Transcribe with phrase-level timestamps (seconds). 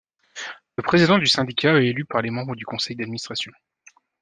[0.77, 3.51] Le président du syndicat est élu par les membres du conseil d’administration.